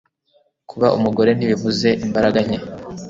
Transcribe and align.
kuba 0.69 0.87
umugore 0.97 1.31
ntibivuze 1.33 1.89
imbaraga 2.05 2.39
nke 2.47 2.57